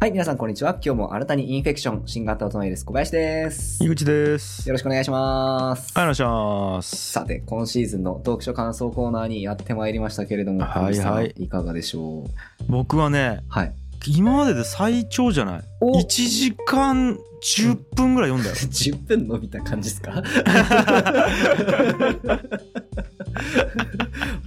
[0.00, 0.78] はい、皆さんこんにちは。
[0.80, 2.84] 今日も新たにインフェクション、新型オトナイです。
[2.84, 3.82] 小林です。
[3.84, 4.68] 井口です。
[4.68, 5.92] よろしくお願いします。
[5.92, 7.10] はい、お願いします。
[7.12, 12.30] さて、今シーズンの読書感想コーナーにやってまいりましたけれども、はいはいいかがでしょう？
[12.68, 13.74] 僕はね、はい。
[14.06, 15.62] 今までで最長じゃない？
[15.80, 18.54] お ?1 時間10分ぐらい読んだよ。
[18.70, 20.22] 10分伸びた感じですか？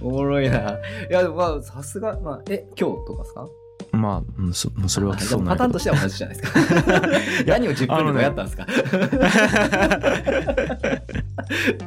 [0.00, 0.78] おもろいな。
[1.10, 3.46] いや、でもまあ、さすが、まあ、え、今日とかですか？
[3.92, 6.60] まあ、うんそそれはそうなパターンとしては同じじゃないですか。
[7.46, 8.64] 何を10分でもやったんですか、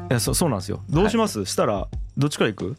[0.09, 0.81] いやそそうなんですよ。
[0.89, 1.87] どうします、したら、
[2.17, 2.75] どっちから行く？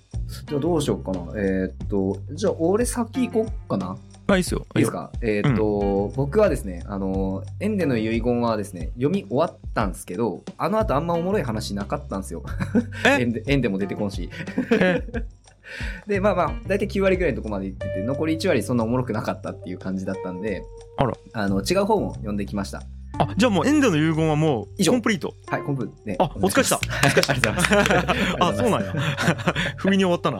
[0.46, 1.20] じゃあどうしようかな。
[1.36, 3.96] えーっと、じゃあ俺先行こっかな。
[4.28, 4.66] あ、いいっすよ。
[4.74, 5.10] いいですか？
[5.22, 12.42] えーっと、僕はですね、あの、エンデの遺言はですね、読み終わったんですけど、あの後あんまおもろい話なかったんですよ。
[13.04, 13.20] え？
[13.20, 14.28] エンデエンデも出てこんし。
[16.06, 20.62] えで、まあまあ、大体9割ぐらいのとこまで行ってて、残り1割そんなおもろくなかったっていう感じだったんで、
[20.96, 22.82] あらあの、違う本を読んできました。
[23.18, 25.34] あ、じゃあもうエンデの遺言はもう以上コンプリート。
[25.46, 26.16] はい、コンプね。
[26.18, 28.36] あお疲れした ありがとうございます。
[28.40, 28.94] あ、そうなんや。
[29.76, 30.38] 不意に終わったな。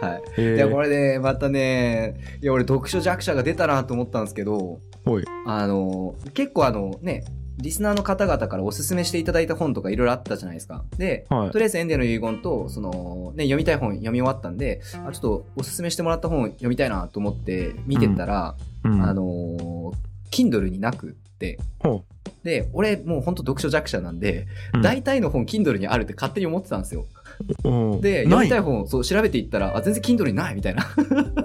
[0.00, 0.22] はい。
[0.36, 5.24] えいや、これね、またね、いや、俺、読書弱者が出たなと思ったんですけど、おい。
[5.46, 7.24] あの、結構あの、ね、
[7.58, 10.84] リスナーの方々からおすすめしていただいた本とかいろいろあったじゃないですか。
[10.96, 11.50] で、はい。
[11.50, 19.92] とりあえずエンデの遺言と、その、ね、読みたい本読み終わったんで、あちょっとおすすめしてもらった本読みたいなと思って見てたら、うん、あの、
[20.30, 22.04] Kindle になくって、ほ
[22.44, 24.82] で、俺もうほんと読書弱者なんで、うん。
[24.82, 27.06] 大体の本 Kindle にあるって勝手に思ってたんですよ。
[28.00, 30.86] で、読みたい本、そう、調べていったら、あ、全然 Kindle にないみたいな。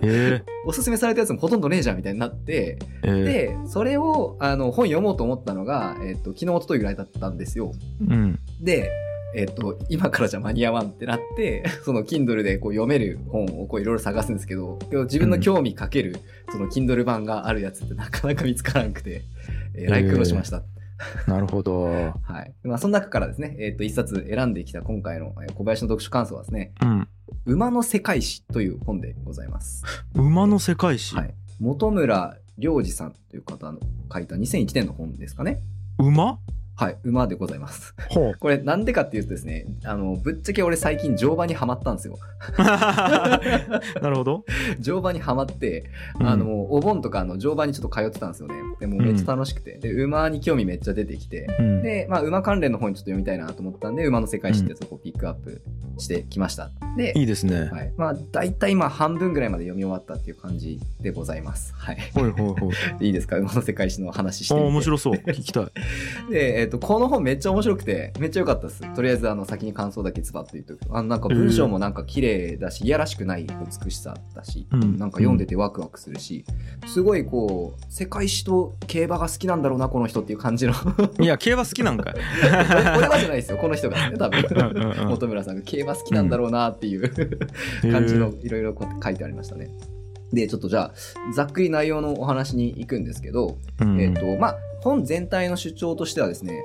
[0.01, 7.73] え おすすめされたやつもほとんどねえじゃんみたいになって、ー、えー、で、それを、あの、本読もうと思ったのが、えっ、と、昨日、一昨日ぐらいだったんですよ。
[8.07, 8.39] うん。
[8.61, 8.89] で、
[9.35, 16.17] えっ、と、今からじゃ間に合わんってなって、 その Kindle でこう読める本をこういろいろ探すんですけど、自分の興味かける、
[16.51, 19.23] その Kindle 版があるやつってなかなか見つからなくて、
[19.75, 20.63] えー、ライクロしました。
[21.27, 21.83] なるほど。
[21.83, 22.53] はい。
[22.63, 27.07] まあ、その中からですね、えっ、と、一冊選んできた今回のえー小林の読書感想はですね、うん。
[27.45, 29.83] 馬の世界史という本でございます。
[30.13, 31.15] 馬の世界史？
[31.15, 31.33] はい。
[31.61, 33.79] 本村良二さんという方の
[34.11, 35.59] 書いた2001年の本ですかね。
[35.97, 36.39] 馬？
[36.75, 36.97] はい。
[37.03, 37.93] 馬でございます。
[38.09, 38.35] ほう。
[38.39, 42.17] これなんでかっていうとですね、あの、ぶっちゃけ俺最近乗馬にハマったんですよ。
[42.57, 43.39] な
[44.09, 44.43] るほど。
[44.79, 45.85] 乗馬にハマって、
[46.19, 48.55] うんあの、お盆とかあの乗馬にちょっと通ってたんですよね。
[48.79, 49.77] でもめっちゃ楽しくて。
[49.77, 51.47] で、馬に興味めっちゃ出てきて。
[51.59, 55.61] うん、で、まあ、馬関連の本ちょっと読みたいなと思ったんで、馬の世界史ってやつをこうピックアップ
[55.99, 56.71] してきました。
[56.97, 57.69] で、いいですね。
[57.71, 57.93] はい。
[57.97, 61.73] まあ、大体今半分ぐらいまで読み終わったっていう感じでございます。
[61.75, 61.97] はい。
[62.13, 63.07] ほいほいほい。
[63.07, 63.37] いいですか？
[63.37, 64.59] 馬の世界史の話してて。
[64.59, 65.13] 面白そう。
[65.13, 65.67] 聞きたい。
[66.31, 68.95] で、えっ、と、この本めっちゃ面白くて、めっちゃ良かったです。
[68.95, 70.97] とりあえず、あの、先に感想だけズバッと言っとくと。
[70.97, 73.45] あの、なんか文章もなんか綺麗だし、いやらしくない
[73.83, 76.45] 美しさだし、うんなんか読んでてワクワクするし、
[76.87, 80.73] すごいこう、世界史と競馬が好きなんだろうな、この人っていう感じの。
[81.19, 82.13] いや、競馬好きなんかい。
[82.97, 84.39] 俺はじゃないですよ、この人がね、多分。
[84.73, 87.09] うん本村さんが競馬好きなんだろうなっていう
[87.91, 89.69] 感じのいろいろ書いてありましたね。
[90.33, 90.93] で、ちょっとじゃあ、
[91.33, 96.61] ざっくり内容のお話に行くんですけど、うんえっ、と、まあ、本全体の主張としてはですね、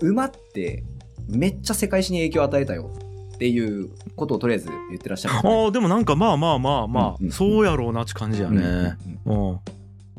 [0.00, 0.84] 馬って
[1.28, 2.90] めっちゃ世界史に影響を与えたよ
[3.34, 8.56] っていうことをとりあえず言ってらっしゃるね、ああ、でもなんかまあまあまあまあ、うんうんそうやろうなって感じやね。
[8.56, 9.60] うんうんうんうん。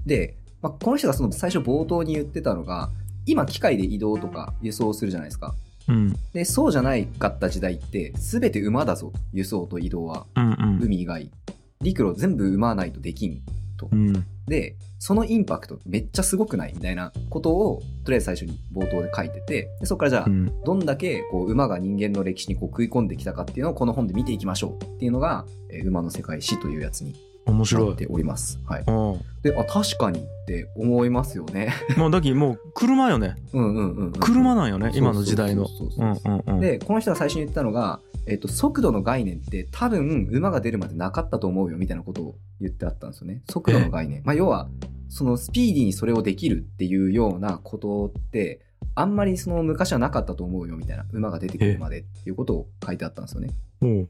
[0.05, 2.89] で、まあ、この人がその最初冒頭に言ってたのが、
[3.25, 5.55] 今機械で移動とか輸送するじゃないですか。
[5.87, 6.15] うん。
[6.33, 9.19] で、そうじゃないかった時代って、すべて馬だぞと。
[9.33, 10.25] 輸送と移動は。
[10.35, 10.79] うんうん。
[10.81, 11.29] 海以外。
[11.81, 13.41] 陸路全部馬ないとできん
[13.77, 13.89] と。
[13.91, 14.25] うん。
[14.49, 20.63] で、そのインパクトめっちゃすごくないみたいなことを、とりあえず最初に冒頭で書いてて、でそこからじゃあ、うん。
[20.63, 27.15] どんだけこう馬が人間の歴史にこう食い込んできたかっていうのをこの本で見ていきましょうっていうのが、えー馬の世界史というやつに
[27.45, 27.93] な面白い。
[27.93, 28.59] っております。
[28.65, 28.83] はい。
[28.87, 29.21] うん。
[29.41, 31.73] で、あ、確かにって思いますよね。
[31.97, 33.35] まあ、だきもう車よね。
[33.53, 34.11] うんうんうん、うん。
[34.13, 35.67] 車なんよね、今の時代の。
[36.59, 43.41] で、この人が最初に言ったのが、えっと、速度の概念って多分馬が出るまでなかったと思うよみたいなことを言ってあったんですよね。
[43.49, 44.21] 速度の概念。
[44.23, 44.69] まあ、要は、
[45.09, 48.61] そのスピーディーにそれをできるっていうようなことって、
[48.95, 53.49] あんまりその昔はなかったと思うよみたいな、馬が出てくるまでっていうことを書いてあったんですよね。
[53.81, 54.09] おう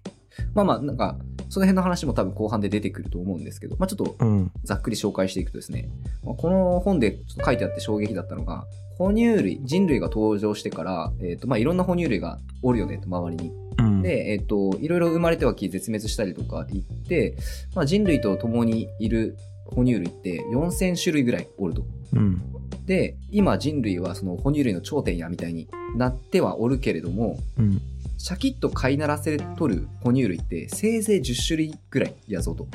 [0.54, 1.18] まあまあ、なんか、
[1.50, 4.52] その辺の話も多分後半で出てくると思うんですけど、まあちょっとうん。
[4.64, 5.90] ざっくり紹介していくとですね、
[6.24, 8.66] まあこの本でちょっと書いてあって衝撃だったのが、
[8.98, 13.52] 哺乳類、人類が登場してから、えっ、と、まあいろんな哺乳類がおるよねと、周りに。
[14.00, 14.04] うん。
[14.04, 17.36] で、えっ、と、いろいろ生まれてはき絶滅したりとか言って、
[17.76, 21.84] まあ人類と共にいる哺乳類って4000種類ぐらいおると。
[22.14, 22.42] うん。
[22.86, 27.82] で、今人類はその哺乳類の頂点やみたいになってはおるけれども、うん。
[28.18, 32.68] シャキッと飼いならせとる哺乳類ってせいぜい10種類ぐらいやぞと。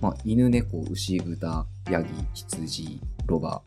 [0.00, 3.62] まあ、犬、猫、牛、豚、ヤギ、羊、ロバ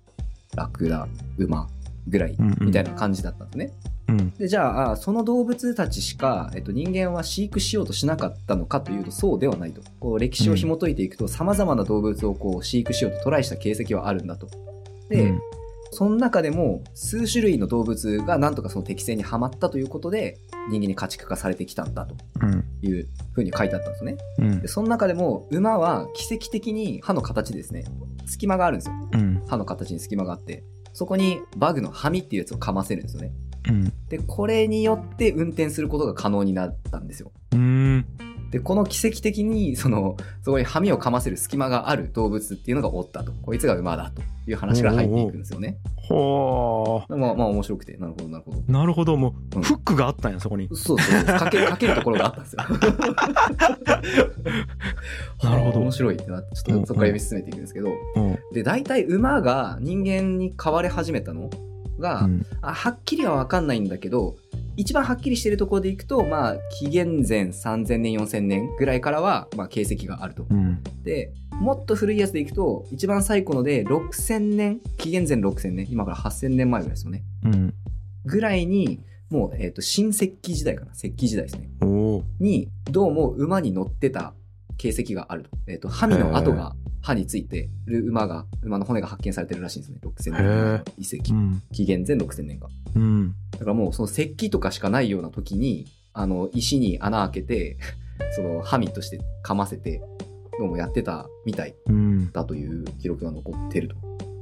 [0.55, 1.67] ラクダ馬
[2.07, 3.71] ぐらいうんうんみたいな感じだったんですね。
[3.83, 3.98] うん
[4.37, 9.81] でじゃあその動物たちしか、えっと、人間は飼育しようとしなかったのかというとそうではないと。
[9.99, 14.47] こう歴史を紐解いていくとさまざまな動物をこう飼育しようとトライした形跡はあるんだと。
[15.09, 15.39] で、うん。
[15.91, 20.37] その中でも数種類の動物がなんとかその適性にはまったということで
[20.69, 22.63] 人間に家畜化されてきたんだとうん。
[22.81, 24.17] いうふうに書いてあったんですね。
[24.37, 24.61] うん。
[24.61, 27.85] でその中でも馬は奇跡的に歯の形ですね。
[28.25, 28.93] 隙間があるんですよ。
[29.13, 29.43] うん。
[29.47, 30.63] 歯の形に隙間があって。
[30.93, 33.31] そこにバグのハミっていうやつをかませるんですよね。
[33.67, 33.93] うん。
[34.09, 37.31] でこれによって運転することが可能になったんですよ。
[37.51, 38.05] うん。
[38.51, 43.31] でこの奇跡的にそのそこにハミをかませる隙間がある動物っていうのがおったと。
[43.43, 45.77] こいつが馬だという話から入っていくんですよね。
[45.95, 47.95] ほまあまあ面白くて。
[47.97, 48.57] なるほどなるほど。
[48.67, 49.61] うなるほどもううん。
[49.63, 50.67] フックがあったんやそこに。
[50.73, 51.25] そうそう。
[51.25, 52.63] かけかけるところがあったんですよ。
[55.43, 55.79] なるほど。
[55.81, 58.39] 面白いってなってちょっとそこから読み進めていくんですけど、うん。
[58.53, 61.49] で大体馬が人間に飼われ始めたの
[61.99, 62.45] が、うん。
[62.61, 64.35] あはっきりは分かんないんだけど
[64.75, 70.45] 一番はっきりしてるところでいくとまあ紀元前3000年4000年ぐらいからは、まあ、形跡があると。
[70.49, 70.81] うん。
[71.03, 77.23] でもっと古いやつでいくと一番最古ので6000年紀元前6000年今から8000年前ぐらいですよね。
[77.43, 77.73] うん。
[78.25, 80.91] ぐらいにもう、えー、と新石器時代かな。
[80.93, 81.69] 石器時代ですね。
[82.39, 84.33] にどうも馬に乗ってた
[84.79, 89.99] 形跡があると,、えー、とハミの跡が歯についてる馬が馬の骨が発見されてるらしいんですね。
[90.01, 90.83] 6000年。
[90.97, 91.33] 遺跡。
[91.33, 91.61] うん。
[91.71, 92.67] 紀元前6000年か。
[92.95, 93.35] うん。
[93.51, 97.77] だからもうその石器とかしかないような時にあの石に穴開けて
[98.35, 100.01] そのハミとして噛ませて
[100.57, 102.31] どうもやってたみたいうん。
[102.31, 103.95] だという記録が残ってると。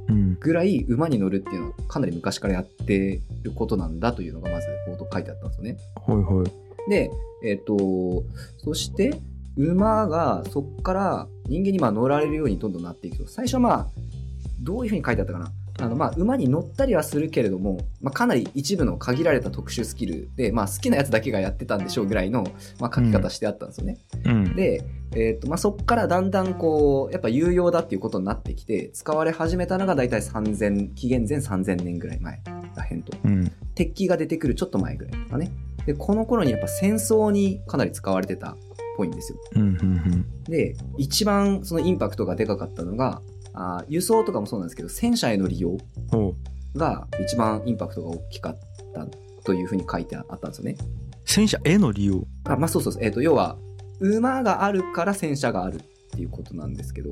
[0.08, 0.36] うん。
[0.40, 5.76] ぐらい馬に乗るっていうのはかなり昔からやってることなんだというのがまず冒頭書いてあったんですよね。
[6.06, 6.90] はいはい。
[6.90, 7.10] で、
[7.44, 8.24] えっ、と、
[8.58, 9.20] そして
[9.58, 13.86] 馬がそこから人間にまあ乗られるようにどんどんなっていくと、最初はまあ、
[14.60, 15.52] どういうふうに書いてあったかな。
[15.80, 22.44] あのまあ馬に乗ったりはするけれども、まあ、かなり一部の限られた特殊スキルで、まあ、好きなやつだけがやってたんでしょうぐらいの、
[22.80, 23.98] まあ、書き方してあったんですよね。
[24.24, 24.56] うん。
[24.56, 32.42] で、えーとまあ、そこからだんだんこうやっぱ有用だっていうことになってきて使われ始めたのが大体3000紀元前3000年ぐらい前
[32.74, 33.16] らへんと。
[33.24, 33.52] うん。
[33.76, 35.52] 鉄器が出てくるちょっと前ぐらいですかね。
[35.86, 38.56] でこの頃にやっぱ戦争にかなり使われてたっ
[38.98, 39.38] ぽいんですよ。
[40.48, 43.22] で一番そのインパクトがでかかったのが
[43.54, 45.78] あー輸送とかもそうなんですけど戦車への利用
[46.74, 48.58] が一番インパクトが大きかっ
[48.92, 49.06] た
[49.44, 50.76] というふうに書いてあったんですよね。
[51.24, 52.26] 戦車への利用？
[52.44, 53.56] あまあそうそうそう、えー、と要は
[54.00, 55.78] 馬があるから戦車があるっ
[56.10, 57.10] ていうことなんですけど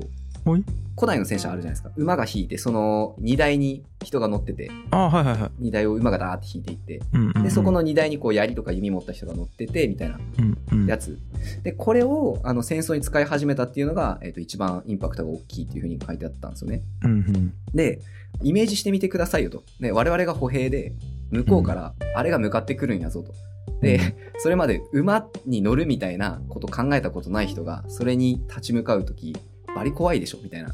[0.51, 0.63] はい。
[0.95, 1.91] 古代の戦車あるじゃないですか。
[1.97, 4.71] 馬が引いてその荷台に人が乗ってて。
[4.91, 5.51] あはいはいはい。
[5.59, 7.01] 荷台を馬がダーって引いていって。
[7.13, 7.43] うんうんうん。
[7.43, 10.85] でそこの荷台にこう槍とか弓持った人が乗っててみたいなうんうん。
[10.87, 11.19] やつ。
[11.63, 16.81] でこれをあの戦争に使い始めたっていうのが、えー、と一番インパクトが大きいっていうふうに書いてあったんですよね。
[17.03, 17.53] うんうん。
[17.73, 18.01] で
[18.41, 20.93] イメージしてみてくださいよと、ね、我々が歩兵で
[21.31, 23.33] 向こうからあれが向かってくるんやぞと。
[23.81, 29.35] で、それまで馬に乗るみたいなこと考えたことない人がそれに立ち向かう時
[29.77, 30.73] バリ怖いでしょみたいな。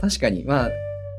[0.00, 0.44] 確かに。
[0.44, 0.70] まあ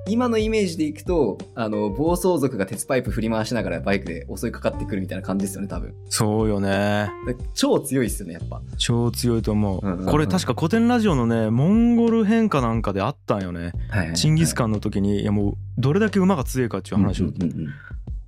[0.07, 5.94] 今のイメージでいくとあの暴走族が鉄パイプ振り回しながらバイクで襲いかかってくるみたいな感じですよね多分。
[6.10, 7.12] そうよね。
[7.28, 8.62] で超強いっすよねやっぱ。
[8.78, 10.06] 超強いと思う,、うんうんうん。
[10.08, 13.74] これ確か古典ラジオのねモンゴル変化なんかであったんよね。
[14.15, 17.68] チンギスカンの時にいやもうどれだけ馬が強いかっていう話をうんうんうんうん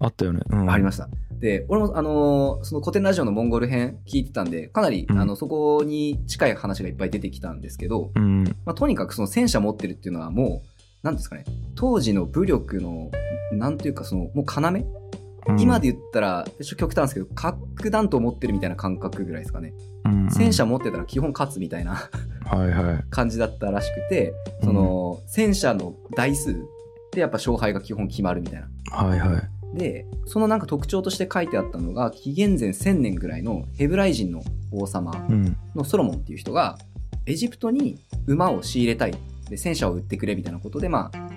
[0.01, 0.69] あったよね、うん。
[0.69, 1.07] ありました。
[1.39, 5.19] で、俺も、あのーその古典ラジオのモンゴル編聞いてたんで、かなり、うん。
[5.19, 8.43] あの、そこに近い話がいっぱい出てきたんですけど、うん。
[8.65, 10.67] まあ、とにかくその戦車持ってるっていうのはもう、
[11.03, 13.11] なんですかね、当時の武力の、
[13.53, 14.85] なんていうか、その、もう要、
[15.47, 15.59] うん。
[15.59, 16.45] 今で言ったら、
[16.77, 19.73] 極端ですけど、核弾頭持ってるみたいな感覚ぐらいですかね。
[20.05, 20.31] うんうん。
[20.31, 22.09] 戦車持ってたら基本勝つみたいな
[22.45, 23.03] はいはい。
[23.09, 26.55] 感じだったらしくて、その、戦車の台数
[27.11, 28.67] でやっぱ勝敗が基本決まるみたいな。
[28.95, 35.57] はいはいでそのなんか特徴として書いてあったのが紀元前1000年ぐらいのヘブライ人の王様うん。
[35.75, 36.77] のソロモンっていう人が
[37.25, 39.15] エジプトに馬を仕入れたい。
[39.49, 41.29] で戦車を売ってくれみたいなことでまあ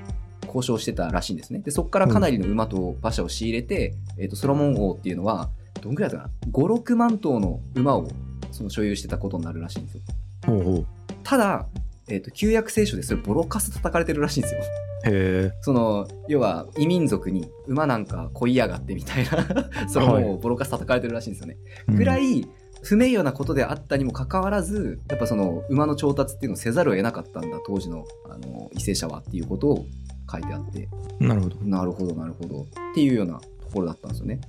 [0.47, 1.59] 交渉してたらしいんですね。
[1.59, 5.51] でそこからかなりの馬と馬車を仕入れて、えー、とソロモン王っていうのは
[5.81, 8.09] どんぐらいだったかな？56万頭の馬を
[8.53, 10.03] その所有してたことになるらしいんですよ。
[10.47, 10.87] ほうほう。
[11.25, 11.67] ただ、
[12.09, 14.61] えー、と旧約聖書でそれボロカス叩かれてるらしいんですよ
[15.05, 21.57] へえその要は異民族に馬なんかこいやがってみたいな そのもうボロカス叩かれてるらしいんですよね。
[21.89, 22.47] ぐらい
[22.83, 29.87] 不名誉なことであったにもかかわらずやっぱその馬の調達っていうのをせざるを得なかったんだ当時のあの為政者はっていうことを
[30.31, 30.89] 書いてあって。
[31.19, 31.57] なるほど。
[31.63, 32.63] なるほどなるほど。
[32.63, 34.41] っていうようなところだったんですよね。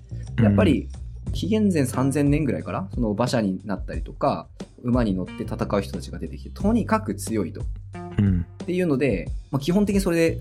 [0.41, 0.89] やっぱり
[1.33, 4.47] 紀元前3000年ぐらいからその馬車になったりとか
[4.83, 7.61] 馬に乗って戦う人たちが出てきてとにかく強いと。
[8.19, 10.39] うんっていうので、まあ、基本的にそれで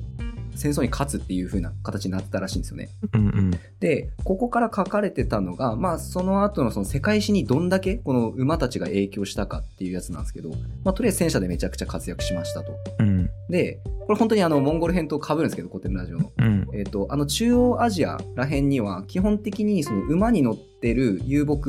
[0.54, 2.88] 戦争に勝つっていう風な形になってたらしいんですよね。
[3.12, 3.50] うんうん
[3.80, 10.50] でここから書かれてたのが、まあ、その後のその世界史にどんだけこの馬たちが影響したかっていうやつなんですけど、
[10.84, 12.72] まあ、とりあえず戦車でめちゃくちゃ活躍しましたと。
[12.98, 16.32] うんでこれ本当にあのモンゴル編と被るんですけど古典ラジオの。
[16.38, 21.62] うんえっとあの中央アジアら辺には基本的にその馬に乗ってる遊牧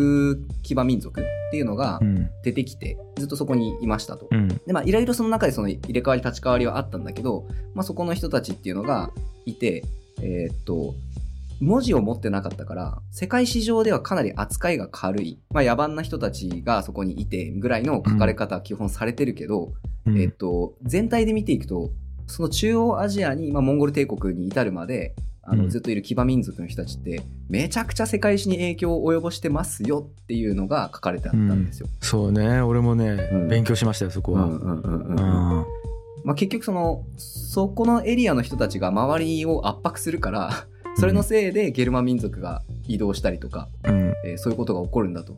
[0.64, 4.28] 騎馬民族っていうのがうん出てきてずっとそこにいましたと。
[4.32, 9.12] うんでまあいろいろその中でその入れ替わり立ち替わりはあったんだけど、まあ、そこの人たちっていうのが
[9.46, 9.84] いて
[10.22, 10.94] えーっと
[11.62, 21.92] 文字を持ってなかったから世界史上ではかなり扱いが軽い、まあ、野蛮な人たちがそこにいてぐらいの書かれ方は基本されてるけど、うんえーっと全体で見ていくと
[22.28, 25.16] その中央アジアに、まあ、モンゴル帝国に至るまで
[25.48, 25.70] あのうん。
[25.70, 31.88] ずっといる騎馬民族の人たちってめちゃくちゃ世界史に影響を及ぼしてますよっていうのが書かれてあったんですよ。
[32.02, 32.62] そうね。
[32.62, 33.48] 俺もね、うん。
[33.48, 34.48] 勉強しましたよそこは、
[36.24, 44.14] まあ、結局そのそこのエリアの人たちが周りを圧迫するからそれのせいでゲルマン民族が移動したりとか、ーうん。
[44.26, 45.38] えーそういうことが起こるんだと。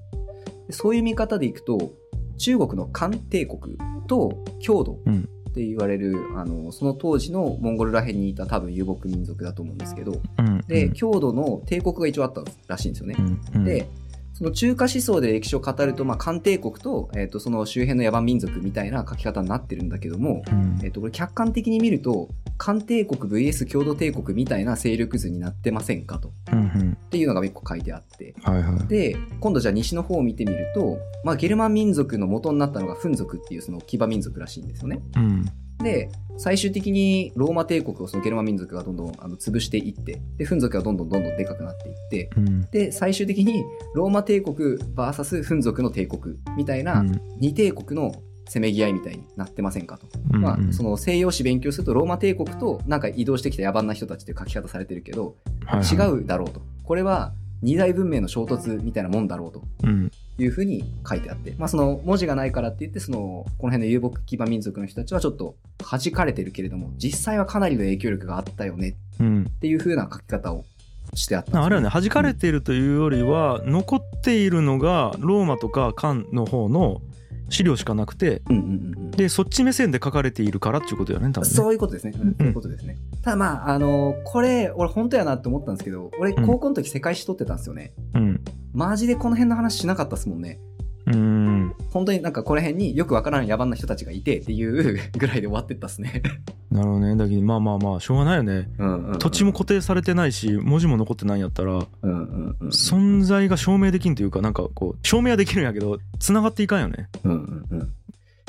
[0.67, 1.91] でそういう見方でいくと
[2.37, 3.77] 中国の漢帝国
[4.07, 5.29] と郷土うん。
[5.49, 10.61] って言われる、あのその当時のモンゴルら辺にいた多分遊牧民族だと思うんですけどうん。
[10.67, 13.15] で郷土の帝国が一応あったらしいんですよね。
[13.17, 13.41] うん。
[13.55, 13.63] うん。
[13.65, 13.89] で
[14.37, 20.79] その中華思想で歴史を語ると、まあ、漢帝国と,、えー、とその周辺の野蛮民族みたいな書き方になってるんだけども、うん。
[20.83, 22.29] えっと、これ客観的に見ると
[22.59, 26.33] 漢帝国 VS 共同帝国みたいな勢力図になってませんかと。
[26.51, 26.91] うんうん。
[26.91, 28.35] っていうのが一個書いてあって。
[28.43, 28.87] はいはい。
[28.87, 34.99] で今度じゃあ西の方を見てみると、まあ、ゲルマン民族の元になったのがフン族っていうその騎馬民族らしいんですよね。
[35.15, 35.45] うん
[35.79, 42.61] で最終的にローマ帝国をそのゲルマン民族がどんどんあの潰していってでフン族がどんどんどんどんでかくなっていってうん。
[42.69, 43.63] で最終的に
[43.95, 47.21] ローマ帝国 VS フン族の帝国みたいなうん。
[47.39, 48.11] 二帝国の
[48.49, 50.07] せめぎ合いみたいになってませんかと。
[50.31, 56.11] うんまあ、その西洋史勉強するとローマ帝国となんか移動してきた野蛮な人たちっていう書き方されてるけどはいはい。
[56.17, 56.61] 違うだろうと。
[56.83, 59.63] これは二大文明の衝突みたいなもんだろうと。
[59.83, 60.11] うん
[60.43, 69.45] いうふうに書いてあって、まあ、その文字がないからって言ってそのこの辺の遊牧騎馬民族の人たちはちょっと弾かれてるけれども実際はかなりの影響力があったよねうん。
[69.49, 70.65] っていうふうな書き方を
[71.13, 71.51] してあった。
[71.51, 77.01] んですあれはね弾かれているというよりは残っているのがローマとか漢の方の
[77.49, 78.73] 資料しかなくてうんうんうんう
[79.05, 82.13] んでそっち目線で書かれているからっていうことよね多分ねそういうことですね。
[82.15, 82.97] うん、そういうことですね。
[83.23, 87.93] ただまあ、あのこれ、俺本当やなって思ったんですけど、俺うん高校の時世界史取ってたんですよね。
[88.13, 88.41] うん
[88.73, 90.59] マジでこの辺の話しなかったですもんね。
[91.07, 91.73] うん。
[91.91, 96.21] 本当になんかこの辺によくわからん野蛮な人たちがいてっていう ぐらいで終わってったっすね。
[96.69, 97.15] なるほどね。
[97.15, 98.69] だけどまあまあまあしょうがないよね。
[98.77, 99.19] うんうんうん。
[99.19, 102.67] 土地も固定されてないし文字も残ってないんやったらうんうんうん。
[102.69, 107.07] 存在が証明できんというかなんかこう証明はできるんやけど繋がっていかんよね。
[107.23, 107.89] うんうんうん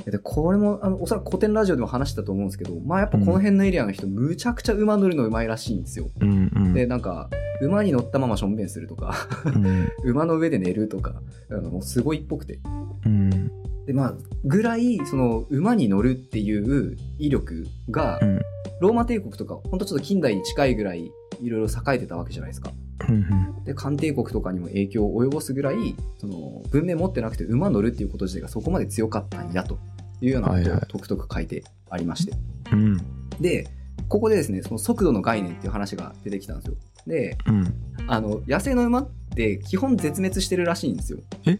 [0.04, 6.08] でこれもあのおそらく古典ラジオでも話したと思うんですけどまあやっぱこの辺のエリアの人、むちゃくちゃ馬乗るのうまいらしいんですよ。
[6.20, 6.74] うんうん。
[6.74, 7.28] でなんか
[7.60, 9.14] 馬に乗ったまましょんべんするとか
[9.44, 9.88] うん。
[10.04, 12.60] 馬の上で寝るとかあのもうすごいっぽくて。
[13.04, 13.50] うん。
[13.86, 14.14] でまあ
[14.44, 18.40] ぐらいその馬に乗るっていう威力が、うん。
[18.80, 22.70] ローマ帝国とかほんとちょっと近代に近いぐらいいろいろ栄えてたわけじゃないですか。
[23.08, 29.78] うんで漢帝国とかにも影響を及ぼすぐらいその文明持ってなくて馬乗るっていうこと自体がそこまで強かったんやと
[30.20, 32.32] いうようなことをとくとく書いてありまして、
[32.72, 32.98] うん。
[33.40, 33.68] で
[34.08, 36.74] ここでですねその速度の概念っていう話が出てきたんですよ。
[37.06, 37.74] でうん。
[38.06, 41.18] あの野生の馬って基本絶滅してるらしいんですよ。
[41.46, 41.58] え？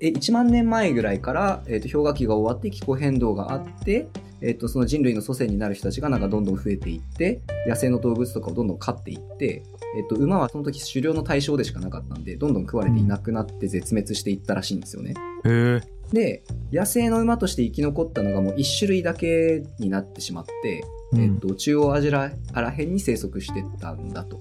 [0.00, 4.08] え1万年前ぐらいから、えー、と氷河期が終わって気候変動があって、
[4.40, 9.64] えー、とその人類の祖先になる人たちがなんかどんどん増えていって野生の動物とかをどんどん飼っていって、
[9.96, 15.14] えー、と馬はその時狩猟の対象でしかなかったんでどんどん食われていなくなって絶滅していったらしいんですよね。
[15.44, 16.42] へえで
[16.72, 24.40] 野生の馬として生き残ったのがもう1種類だけになってしまって、うんえー、と中央アジアら辺に生息してったんだと。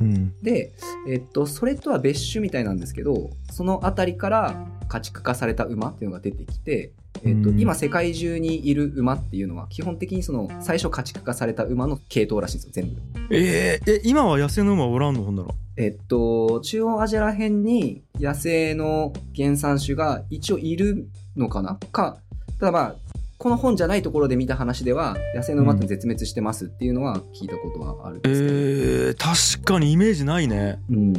[0.00, 0.72] うんで、
[1.08, 6.92] えっと、それとは別種みたいなんですけど、そのあたりから家畜化された馬っていうのが出てきて、
[7.24, 7.60] えっと、うん。
[7.60, 13.00] 今世界中にいる馬っていうのは基本的にその最初家畜化された馬の系統らしいんですよ、全部。
[13.34, 15.48] えー、え今は野生の馬おらんのほんなら？
[15.76, 21.78] えっと、中央アジアら辺に野生の原産種が一応いるのかな？
[21.92, 22.18] か、
[22.58, 22.96] ただまあ、
[23.38, 29.24] この本じゃないところで見た話では、野生の馬って絶滅してますっていうのは聞いたことはあるんえですけど。
[29.54, 31.10] ー、確かにイメージないねうんうんう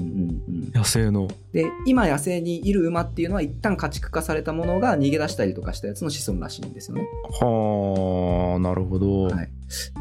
[0.51, 0.71] ん。
[0.73, 7.07] 野生ので今野生にいる馬っていうのは一旦家畜化されたものが逃げ出したりとかしたやつの子孫らしいんですよね。
[7.39, 9.49] はあなるほど、はい、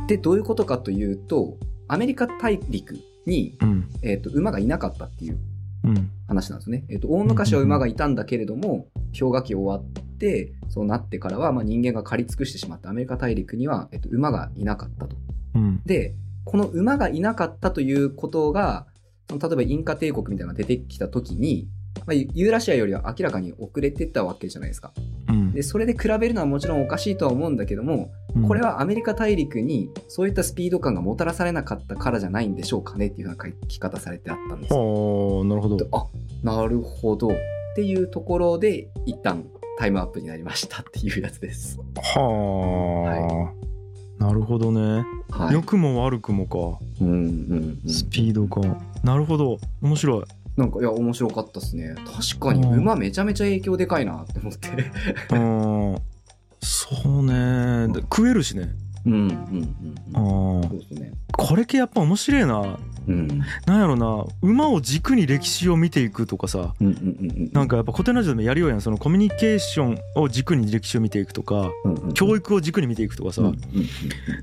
[0.09, 1.57] でどういうことかというと
[1.87, 2.97] アメリカ大陸
[3.27, 5.58] に、うんえー、と馬がいなかったっていううん
[6.27, 6.85] 話なんですね。
[6.89, 15.17] えー、と大昔は馬がいたんだけれども氷河期終わっってそうなってからは、まあ、人間が狩り尽くしてしまったアメリカ大陸には、えっと、馬がいなかったと。
[15.55, 18.87] うんでこの馬がいなかったということが
[19.29, 21.69] その例えばインカ帝国みたいなのが出てきた時に、
[22.07, 24.93] まあ、ユーラシアよりは明らかに遅れてたわけじゃないですか。
[25.29, 28.13] うんでそれで比べるのはもちろんおかしいとは思うんだけども、
[28.47, 34.73] これはアメリカ大陸にそういったスピード感がもたらされなかったからじゃないんでしょうかねっていうような書き方されてあったんです。
[34.73, 34.79] よ。
[34.79, 35.77] はあなるほど。
[35.77, 36.07] であ
[36.45, 37.27] なるほど。
[37.27, 37.31] っ
[37.75, 39.47] ていうところで一旦
[39.81, 41.77] タイムアップになりましたっていうやつです。
[41.97, 43.53] は
[44.21, 46.79] あ、なるほどね、はい、良くも悪くもか。
[47.01, 48.81] うんうんうん、スピード感。
[49.03, 49.59] なるほど。
[49.83, 50.25] 面白い
[50.59, 51.95] なんかいや面白かったですね。
[52.05, 52.79] 確かにうん。
[52.81, 54.69] 馬めちゃめちゃ影響でかいなって思って。
[55.31, 55.97] うん。
[56.61, 57.93] そうね。
[57.93, 58.71] で食えるしね。
[59.07, 60.61] うんうんうんあうん。
[60.63, 61.13] ーそうですね。
[61.33, 62.77] これ系やっぱ面白いな。
[63.07, 63.29] うん。
[63.67, 64.25] なんやろな。
[64.43, 66.75] 馬を軸に歴史を見ていくとかさ。
[66.81, 67.51] うんうんうんうん。
[67.53, 68.81] なんかやっぱ古典ラジオでもやるようやん。
[68.81, 71.71] そのコミュニケーションを軸に歴史を見ていくとか。
[71.85, 73.59] うんうん教育を軸に見ていくとかさ、うんうんうん。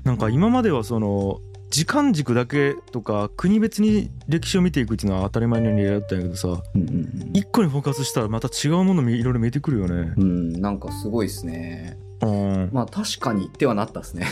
[0.04, 1.40] なんか今まではその
[1.76, 6.90] 時間軸だけとか国別に歴史を見ていくっていうのは当たり前のようにやったんやけどさうんうんう
[7.26, 10.14] ん一個にフォーカスしたらまた違うものいろいろ見えてくるよね。
[10.16, 14.24] うんなんかすごいですねうんまあ確かにってはなったですね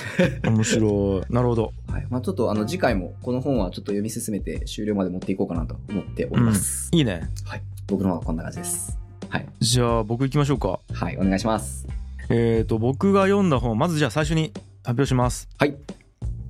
[0.42, 1.34] 面白い。
[1.34, 1.74] なるほど。
[1.86, 7.28] はいまあちょっとあの次回もこの本はちょっと読み進めて終了まで持っていこうかなと思っております、いいね。
[7.44, 8.98] はい僕の方はこんな感じです
[9.28, 10.80] はいじゃあ僕行きましょうか。
[10.94, 11.86] はいお願いします
[12.30, 15.46] えっ、と僕が読んだ本まずじゃあ最初に発表します。
[15.58, 15.76] はい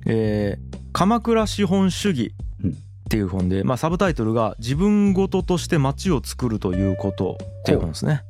[0.05, 2.33] えー鎌倉資本主義
[2.69, 8.23] っていう本で、まあ、サブタイトルが「自分ごととして街を作るということ」っていう本ですね。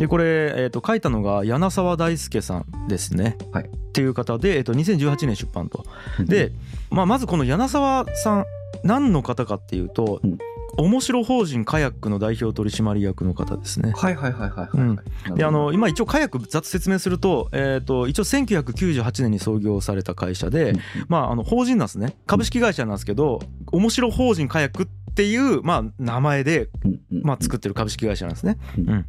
[0.00, 3.38] でこれ、えー、と書いたのが柳沢大輔さんですね。
[3.52, 5.84] はいっていう方で、えー、と2018年出版と。
[6.18, 6.50] で、
[6.90, 8.44] まあ、まずこの柳沢さん
[8.82, 10.38] 何の方かっていうと、うん
[10.78, 13.92] 面白法人カヤックの代表取締役の方ですね。
[13.94, 14.96] はいはいはいはいはい、うん。
[14.96, 20.74] はいであの今一応カヤックざっと説明すると,、えー、と一応1998年に創業された会社で、
[21.08, 22.16] まあ、あの法人なんですね。
[22.26, 26.70] 株式会社なんですけど面白法人カヤックっていう、まあ、名前で、
[27.10, 28.58] まあ、作ってる株式会社なんですね。
[28.78, 28.90] うん。
[28.90, 29.06] うん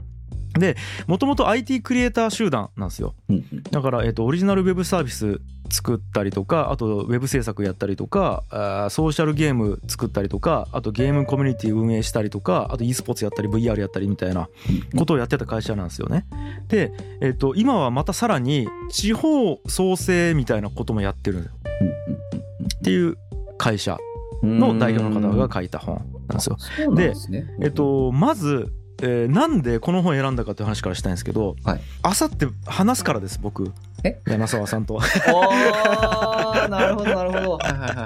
[0.54, 0.76] で
[1.08, 3.16] もともと IT クリエイター集団なんですよ。
[3.72, 14.50] だから、えっとオリジナルウェブサービス作ったりとかあとウェブ制作やったりとかあーソーシャルゲーム作ったりとかあとゲームコミュニティ運営したりとかあと e スポーツやったり VR やったりみたいな
[14.96, 16.26] ことをやってた会社なんですよね。
[16.68, 21.50] で、えっと今はまたさらに地方創生みたいなこともやってる
[22.78, 23.18] っていう
[23.58, 23.98] 会社
[24.44, 26.58] うんの代表の方が書いた本なんですよ。
[26.96, 27.46] ですね。
[27.62, 28.72] えっとまず、
[29.06, 31.82] えーなんでこの本選んだかっていう話からしたいんですけど、はい。
[32.04, 33.72] あさって話すからです僕。
[34.06, 34.22] え？
[34.26, 35.00] 柳沢さんと。
[36.70, 37.58] なるほどなるほど。
[37.58, 38.04] はいはいはいは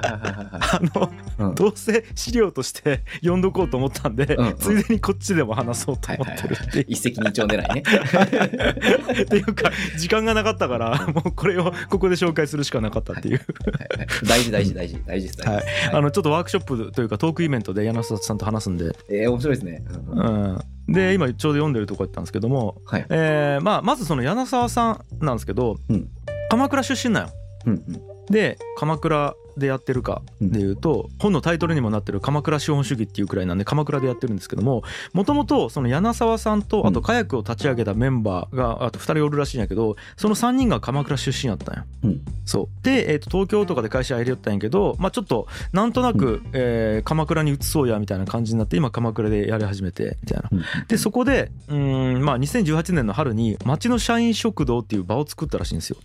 [0.60, 1.54] あのはいうん。
[1.54, 4.46] どうせ資料として読んどこうと思ったんで、うん。
[4.48, 4.56] うん。
[4.56, 6.84] ついでにこっちでも話そうと思ってるっていう。
[6.88, 7.74] 一石二鳥狙い。
[7.74, 7.82] ね
[9.22, 15.48] っていうか時間がなかったからもうこれをここで紹介するしかなかったっていう、はいはい大事大事大事大事です。
[15.92, 19.84] あのちょっとワークショップというかトークイベントで柳沢さんと話すんで、えー面白いですね。
[20.10, 23.06] うんで今ちょうど読んでるとこやったんですけども、はい。
[23.10, 26.08] えーまあ、まずその柳沢さんなんですけど、うん。
[26.50, 27.32] 鎌倉出身なんよ。
[27.66, 28.26] うんうん。
[28.26, 41.84] で鎌倉でやってるかでいうと、本のタイトルにもなってる「鎌倉資本主義」っていうくらいなんで鎌倉でやってるんですけどももともとその柳沢さんとあとカヤックを立ち上げたメンバーがあと2人おるらしいんやけどその3人が鎌倉出身やったんや。
[42.04, 50.48] うんそうで、えーと東京とかで会社入れよったんやけど、まあ、ちょっとなんとなく、えー鎌倉に移そうやみたいな感じになって今鎌倉でやり始めてみたいな。
[50.50, 55.96] うんでそこでうーん、まあ、2018年の春に町の社員食堂っていう場を作ったらしいんですよ。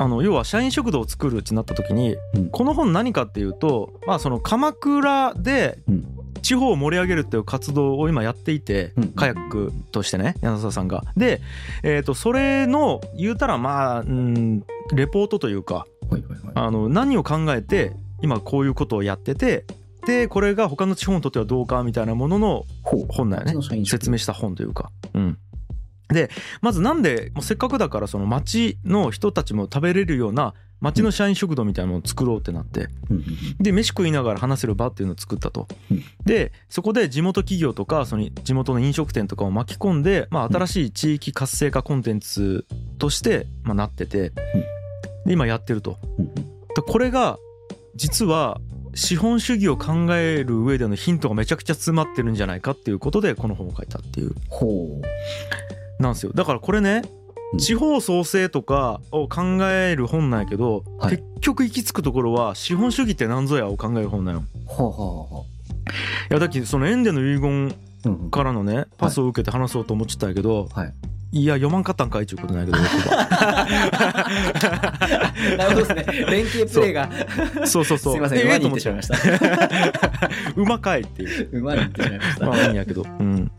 [0.00, 2.48] あの要は社員食堂を作るってなった時にうん。
[2.48, 6.16] この本何かっていうと、まあ、その鎌倉でうん。
[6.40, 9.08] 地方を盛り上げるっていう活動を今やっていて、うん。
[9.08, 11.04] カヤックとしてね柳沢さんが。
[11.18, 11.42] で、
[11.82, 16.52] えー、とそれの言うたらまあうんレポートというかはいはいはい。
[16.54, 19.66] あの何を考えて今こういうことをやってて
[20.06, 23.84] でこれが他の地方にとってはどうかみたいなものの本だよね。
[23.84, 24.90] 説明した本というか。
[25.12, 25.38] うん
[26.12, 32.88] でまずなんでせっかくだからその町の人たちも食べれるような町の社員食堂みたいなのを作ろうってなって。
[33.60, 35.68] で飯食いながら話せる場っていうのを作ったと。
[35.90, 36.02] うん。
[36.24, 42.64] でそこで地元企業とかその地元の飲食店とかを巻き込んで、まあ、新しい地域活性化コンテンツ
[42.98, 44.32] として、まあ、なってて。
[45.26, 45.98] で今やってると。
[46.74, 47.38] でこれが
[47.94, 48.58] 実は
[48.94, 54.34] 資本主義を考える上でのヒントがめちゃくちゃ詰まってるんじゃないかっていうことでこの本を書いたっていう。
[54.48, 55.00] ほ
[56.00, 56.32] なんですよ。
[56.34, 57.02] だからこれね
[57.52, 57.58] うん。
[57.58, 61.16] 地方創生とかを考える本なんやけど、はい。
[61.16, 64.42] 結局行き着くところは資本主義って何ぞやを考える本なんよ。
[64.42, 65.34] うほうほう。
[65.34, 65.46] ほ
[66.30, 68.30] いやだってそのエンデの遺言ううんうん。
[68.30, 70.94] からのねパスを受けて話そうと思っちゃったんやけど、はい。
[71.32, 72.78] いや読まんかったんかいっちゅうことないけど
[75.56, 76.26] なるほどですね。
[76.28, 77.08] 連携プレーが。
[77.66, 77.84] そう。
[77.84, 79.16] そうそうすいませんで 馬に行ってしまいました。
[80.56, 83.02] うまかいっていう馬に行ってしまいました、まあいいんやけど。
[83.02, 83.50] うん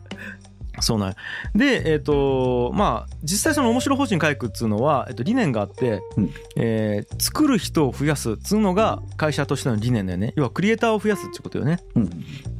[0.81, 1.15] そうなんや。
[1.55, 6.33] でえっ、とまあ実際その面白法人回復っつうのは、えっと、理念があって、うん。
[6.55, 10.33] えー作る人を増やすっつうのが会社としての理念だよね。
[10.35, 11.79] 要はクリエイターを増やすっていうことよね。
[11.95, 12.09] うん。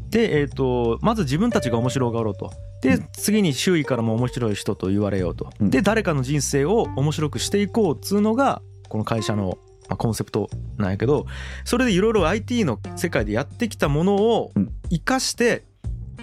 [0.09, 2.51] で、えー、とまず自分たちが面白がろうと。
[2.81, 3.07] で、うん。
[3.13, 5.69] 次に周囲からも面白い人と言われようと、うん。
[5.69, 9.57] で誰かの人生を面白くしていこうっつうのがこの会社の、
[9.89, 11.25] まあ、コンセプトなんやけど
[11.63, 14.69] それでいろいろ IT の世界でやってきたものをうん。
[14.89, 15.63] 生かして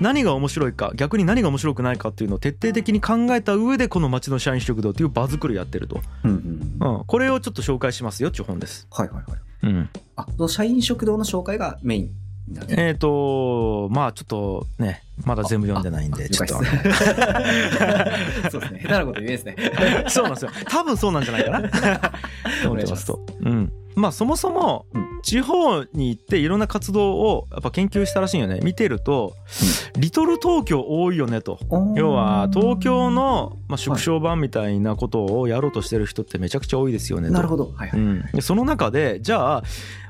[0.01, 8.87] 何が面白いか逆に何が面白くないかっていうのを徹底的に考えた上でこの町の社員食堂っていう場作りやってると、うんうんうんうん、これをちょっと紹介しますよっていう本です。
[8.91, 12.11] はいはいはいうん、あ社員食堂の紹介がメイン
[12.71, 16.55] えっ、とまあちょっとねまだ全部読んでないんあでちょっと
[18.51, 19.57] そうですね下手なこと言えですね
[20.09, 20.51] そうなんですよ。
[20.69, 21.59] 多分そうなんじゃないかな。
[22.65, 23.21] 思ってますと。
[23.41, 23.73] うん。
[23.99, 25.09] まあそもそもうん。
[25.23, 28.61] 地方に行っていろんな活動をやっぱ研究したらしいよね。
[28.63, 29.35] 見てると、
[29.97, 31.59] リトル東京多いよねと。
[31.97, 37.35] 要は東京の、まあ、縮小版みたいなことをやろうとしてる人ってめちゃくちゃ多いですよねと。
[37.35, 37.73] なるほど。
[37.75, 39.63] はいはい、うん、でその中でじゃあ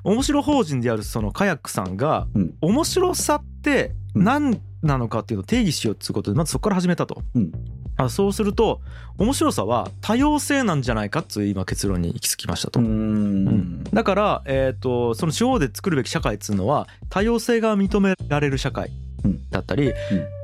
[0.04, 2.54] 面白法人であるそのカヤックさんがうん。
[2.60, 7.22] 面白さって何なのかっていうのを定義しようっていうことでまずそこから始めたと。
[7.34, 7.52] うん
[7.98, 8.80] あそうすると
[9.18, 12.78] 面白さは多様性なんじゃないかっていう今結論に行き着きましたと。
[12.78, 13.44] うん。
[13.44, 13.84] ん。
[13.84, 18.92] だから、えー、とその地方で作るべき社会っていうのは多様性が認められる社会
[19.24, 19.50] うん。
[19.50, 19.92] だったり、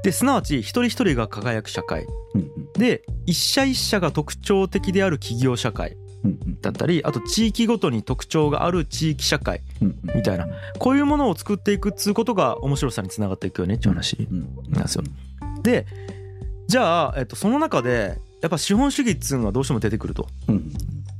[0.02, 2.06] ですなわち一人一人が輝く社会。
[2.34, 2.72] うん。
[2.72, 6.30] で一社一社が特徴的である企業社会うん。
[6.30, 6.60] うん。
[6.60, 9.98] だったりあと地域ごとに特徴がある地域社会うん。
[10.08, 10.16] うん。
[10.16, 10.48] みたいな。
[10.80, 14.48] こういうものを作っていくっつうことが面白さにつながっていくよねっていう話うん。
[14.70, 15.04] なんですよ。
[15.62, 15.86] で
[16.74, 20.26] じゃあ、えっと、その中でやっぱ資本主義っつうのはどうしても出てくると。
[20.48, 20.72] うん。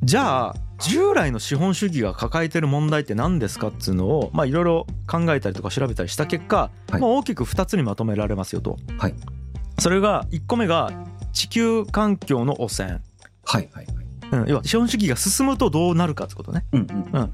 [0.03, 7.01] じゃあ従来の資本主義が抱えてる問題って何ですかっつうのをまあいろいろ考えたりとか調べたりした結果、はい。
[7.01, 8.79] まあ、大きく2つにまとめられますよと。
[8.99, 9.15] はい。
[9.79, 10.91] それが1個目が
[11.33, 13.01] 地球環境の汚染、
[13.45, 13.97] はいはいはい。
[14.33, 16.65] うん、要は資本主義が進むとどうなるかってことね。
[16.73, 17.21] うんうん。
[17.21, 17.33] うん。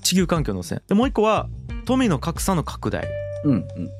[0.00, 0.82] 地球環境の汚染。
[0.88, 1.50] でもう1個は
[1.84, 3.06] 富の格差の拡大、
[3.44, 3.90] うんうん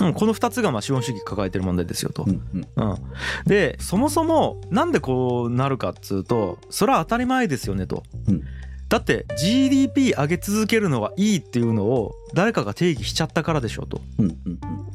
[0.00, 2.30] うん、この2つがまあ資本主義抱えてる問題ですよとう。
[2.30, 2.98] んうんうん、
[3.46, 8.02] でそもそもなんでこうなるかっつうとそれは当たり前ですよねと。
[8.28, 8.42] うん
[8.88, 14.00] だって GDP 上げ続けるのがいいっていうのを誰かが定義しちゃったからでしょうと。
[14.18, 14.36] うん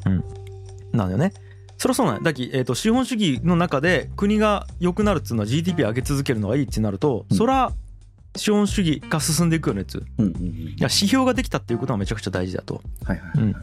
[0.04, 0.24] うん
[0.90, 1.32] なんだよね。
[1.78, 7.72] そりゃそうなんやだき、えー、と資本主義の中で国が良くなるっつうのは GDP 上げ続けるのがいいってなると、うんそりゃ
[8.36, 9.98] 資本主義が進んでいくよねっつ。
[9.98, 10.00] う。
[10.00, 10.54] いうんうん。
[10.78, 12.82] 指標ができたっていうことはめちゃくちゃ大事だと。
[13.04, 13.54] はいはいはい。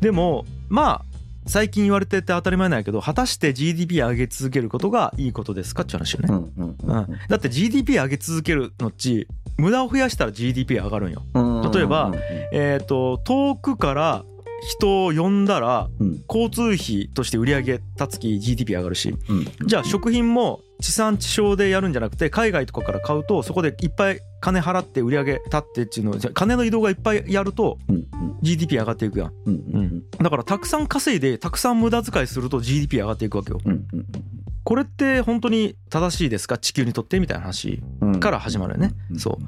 [0.00, 1.12] でもまあ
[1.46, 6.28] 最近言われてて当たり前なんやけど果たして GDP 上げ続けることがいいことですかって話よね。
[6.30, 9.26] うんうんうん、だって GDP 上げ続けるのっち
[9.58, 11.22] 無駄を増やしたら GDP 上がるんよ。
[11.34, 12.14] うん例えばうん。
[12.52, 14.24] えっ、と遠くから
[14.78, 16.22] 人を呼んだらうん。
[16.28, 19.16] 交通費として売り上げた月 GDP 上がるし。
[19.28, 19.66] うん。
[19.66, 28.06] じゃあ食品も地産地消でやるんじゃなくて海外とかから買うとそこでいっぱい金払って売り上げたってっていうの金の移動がいっぱいやるとうん
[28.42, 29.32] GDP 上がっていくやん。
[29.46, 33.60] うんうんだからたくさん稼いでたくさん無駄遣いすると GDP 上がっていくわけよ。
[33.64, 34.06] うんうん
[34.64, 36.56] これって本当に正しいですか？
[36.56, 37.18] 地球にとって？
[37.20, 38.20] みたいな話うん。
[38.20, 38.92] から始まるよね。
[39.18, 39.38] そ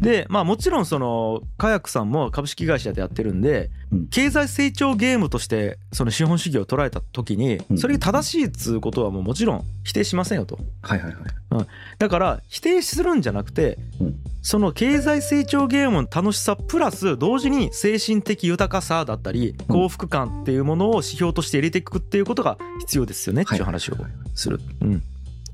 [0.00, 0.04] う。
[0.04, 4.06] でまあもちろんそのカヤックさんも株式会社でやってるんでうん。
[4.08, 7.78] 経済成長ゲームとしてその資本主義を捉えた時にうん。
[7.78, 10.58] それが正しいっつうことはもうもちろん否定しませんよと。
[10.82, 11.66] はいはいはい。
[11.98, 14.16] だから否定するんじゃなくてうん。
[14.42, 23.96] その経済成長ゲームの楽しさプラス同時に精神的豊かさだったり幸福感っていうものを指標として入れていくっていうことが必要ですよねっていう話を
[24.34, 24.60] する。
[24.80, 25.02] うん。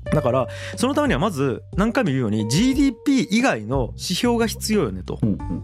[0.05, 5.19] だからそのためにはまず何回も言うように GDP 以外の指標が必要よねと。
[5.21, 5.63] うんうん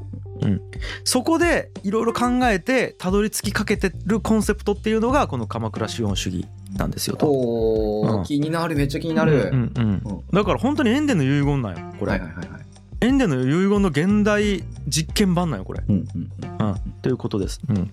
[1.03, 7.27] そこでいろいろ考えてたどり着きかけてるコンセプトっていうのがこの鎌倉資本主義なんですよと。
[7.27, 8.23] うん。
[8.23, 9.49] 気になるめっちゃ気になる。
[9.51, 10.23] うんうんうん。
[10.31, 12.61] だから本当にエンデンの遺言なんよこれ、はいはいはいはい。
[13.01, 15.81] エンデンの遺言の現代実験版なんよこれ。
[15.87, 16.67] うんうん。
[16.67, 17.59] うん、ということです。
[17.67, 17.91] うん、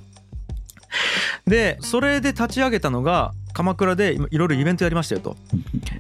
[1.47, 5.37] でそれで立ち上げたのが鎌倉で今いろいろイベントやりましたよと。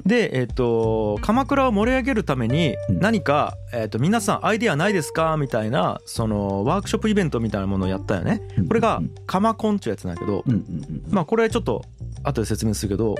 [0.04, 2.98] で、えっと鎌倉を盛り上げるためにうん。
[2.98, 5.36] 何か、えっと皆さんアイデアないですか？
[5.36, 8.40] みたいなそのワークショップイベントみたいなものをやったよね。
[8.58, 8.66] うん。
[8.68, 10.42] これが鎌コンっていうやつなんだけど、
[11.10, 11.84] まあこれちょっと
[12.24, 13.14] 後で説明するけど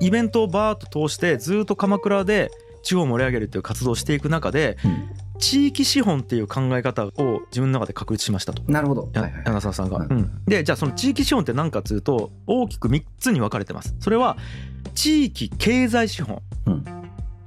[0.00, 2.50] イベントをバーッと通してずっと鎌倉で
[2.82, 4.76] 地方を盛り上げるっていう活動をしていく中で
[5.40, 7.10] 地域資本っていう考え方を
[7.50, 8.62] 自分の中で確立しましたと。
[8.70, 9.10] なるほど。
[9.14, 9.42] やはいはい。
[9.46, 9.98] 柳沢さんが。
[9.98, 10.18] ううん。
[10.18, 13.96] ん、でじゃあその地域資本って何かっつうと大きく3つに分かれてます。
[14.00, 14.36] それは
[14.94, 16.84] 地域経済資本、うん。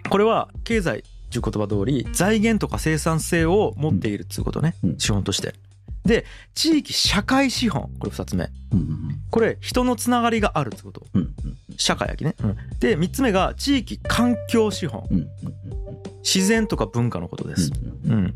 [0.10, 4.97] これは経済っていう言葉通り財源とか生産性を持っているっていうことね、うん。
[4.97, 5.53] 資本として。
[6.03, 7.89] で地域社会資本。
[7.99, 8.49] これ2つ目。
[8.71, 11.06] うんうんこれ人のつながりがあるってこと。
[11.13, 11.34] うんうん
[11.75, 12.36] 社会やきね、
[12.79, 15.08] で3つ目が地域環境資本。
[15.10, 15.27] うんうん
[16.23, 17.71] 自然とか文化のことです、
[18.05, 18.33] うんうん、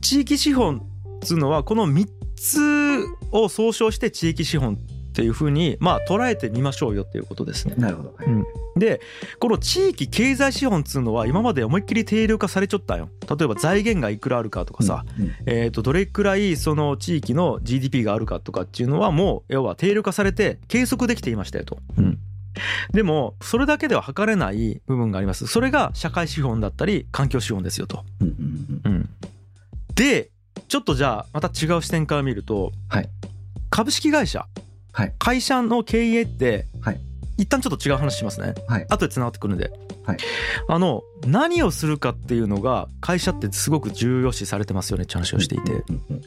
[0.00, 4.74] 地域資本っつうのはこの3つを総称して地域資本
[5.10, 7.74] っていうふうにまあ捉えてみましょうよっていうことですね。
[7.76, 8.14] なるほど。
[8.16, 8.44] はいうん
[8.76, 9.00] で
[9.40, 13.10] この地域経済資本っつうのは今まで思いっきり定量化されちゃったんよ。
[13.28, 21.78] 例えば財源がいくらあるかとかさ、うんえー、とどれくらいその地域の GDP があるかとかっていうのはもう要は定量化されて計測できていましたよと。
[21.98, 22.18] うん
[22.92, 25.46] でもそれだけでは測れない部分があります。
[25.46, 28.04] それが社会資本だったり環境資本ですよと。
[28.20, 29.08] うん
[29.94, 30.30] で
[30.68, 33.08] ちょっとじゃあまた違う視点から見ると、はい。
[33.70, 34.46] 株式会社、
[34.92, 35.14] はい。
[35.18, 37.00] 会社の経営って、はい。
[37.38, 38.54] 一旦ちょっと違う話しますね。
[38.68, 38.86] はい。
[38.88, 39.72] 後でつながってくるんで、
[40.04, 40.16] はい。
[40.68, 46.22] あの何をするかっていうのが会社ってすごく重要視されてますよねって話をしていて、うんうん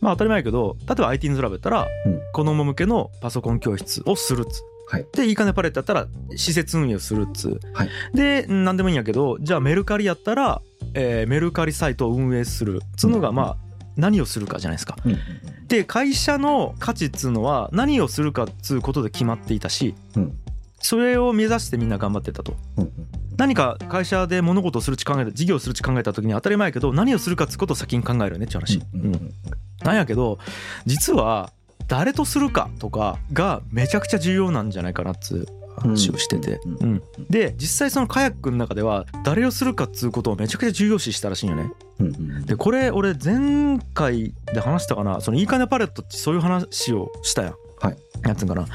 [0.00, 2.20] まあ当たり前やけど例えば IT ニズラブやったら、うん。
[2.32, 5.06] 子供向けのパソコン教室をするっつはい。
[5.12, 7.90] でいいかねパレットやったら施設運営をするっつ、はい。
[8.14, 10.60] で何でもいいんやけどじゃあメルカリやったら、
[10.94, 13.34] えーメルカリサイトを運営するっつうのがうん。
[13.34, 13.56] まあ
[13.96, 14.96] 何をするかじゃないですか。
[15.04, 15.12] うん。
[15.12, 15.18] うん
[15.68, 20.38] で会社の価値っつうのは何をするかっつうことで決まっていたしうん。
[20.78, 22.54] それを目指してみんな頑張ってたと。
[22.76, 22.92] うん。
[23.38, 28.82] 何か会社で物事をするち考えた事業をするち考えた時に当たり前やけど何をするかっつうことを先に考えるよねって話。
[28.92, 29.00] うん。
[29.00, 29.14] うん。
[29.14, 29.34] うん。
[29.82, 30.38] なんやけど
[30.84, 31.50] 実は
[31.88, 41.72] 誰とするかとかがめちゃくちゃ重要なんじゃないかなっつう話をしてて、うんうんで実際そのカヤックの中では誰をするかっつうことをめちゃくちゃ重要視したらしいんよね。
[41.98, 45.20] うんうんでこれ俺前回で話したかな？
[45.20, 47.54] そのいいかねパレットってそういう話をしたやん。
[47.80, 47.96] はい。
[48.22, 48.66] なんつうんかな。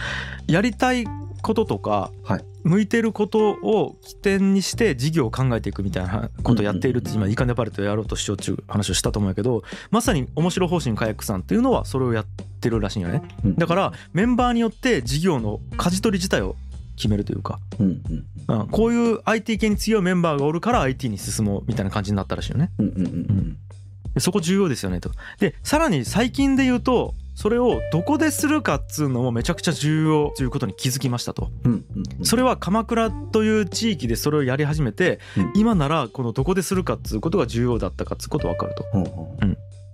[0.47, 1.05] やりたい
[1.41, 2.43] こととか、はい。
[2.63, 12.25] 向いてることを起点にして事業を考えていくみたいなことをやっているって今いいかねパレットやろうとしようっていう話をしたと思うけどまさに面白方針カヤックさんっていうのはそれをやっ
[12.59, 13.21] てるらしいんよね。
[13.45, 16.55] うんだからメンバーによって事業の舵取り自体を
[16.95, 18.01] 決めるというか、うん
[18.47, 22.71] うんうん、こういう IT 系に強いメンバーがおるから IT に進もうみたいな感じになったらしいよね。
[22.77, 23.05] うんうん。
[23.05, 23.57] うん。
[24.13, 25.11] でそこ重要ですよねと。
[25.39, 31.49] でさらに最近で言うとそれをどこでするかっつうのもめちゃくちゃ重要ということに気づきましたと。
[31.63, 38.83] うんうんうんそれは鎌倉という地域でそれをやり始めて、うん今ならこのどこでするかっつうことが重要だったかっつうこと分かると。
[38.91, 39.45] ほうほう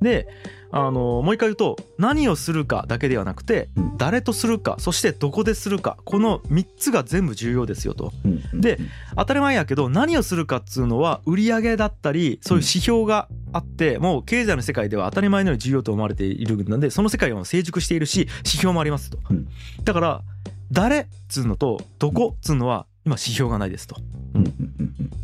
[0.02, 0.28] で
[0.72, 3.86] あのもう一回言うと何をするかだけではなくてうん。
[3.98, 8.12] 誰とするかそしてどこでするかこの3つが全部重要ですよと。
[8.54, 8.78] で
[9.16, 19.18] 当たり前やけど何をするかっつうのは売り上げだったりそういう指標があってもう経済の世界では当たり前のように重要と思われているのでその世界は成熟しているし指標もありますと。
[19.30, 19.48] うん。
[19.84, 20.22] だから
[20.72, 23.96] 誰っつうのとどこっつうのは今指標がないですと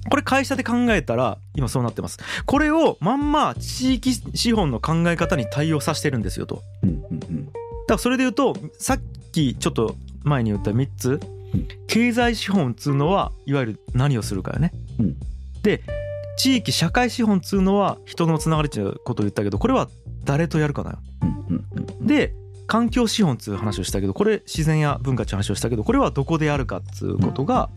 [0.10, 2.20] これ会社で考えたら今そうなってます。
[2.46, 6.64] これをまんま地域資本の考え方に対応させてるんですよと。
[6.84, 9.00] だからそれで言うとさっ
[9.32, 11.10] きちょっと前に言った3つ。
[11.12, 11.42] うん
[11.88, 14.72] 経済資本っつうのはいわゆる何をするかよね。
[14.98, 15.18] うん。
[15.64, 15.84] で
[16.38, 19.90] 地域社会資本っつうのは人のつながりっていうことを言ったけどこれは
[20.24, 21.00] 誰とやるかなよ。
[21.22, 21.66] うんうん
[22.00, 22.08] うん。
[22.08, 22.34] で
[22.72, 27.70] 環境資本っつう話をしたけどこれ自然や文化っていう話をしたけどこれはどこでやるかっつうことが